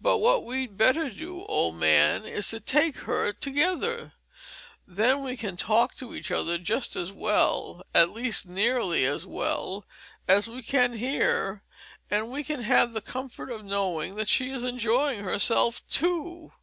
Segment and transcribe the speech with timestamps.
[0.00, 4.14] But what we'd better do, old man, is to take her together
[4.86, 9.84] then we can talk to each other just as well, at least nearly as well,
[10.26, 11.62] as we can here,
[12.08, 16.54] and we can have the comfort of knowing that she is enjoying herself too.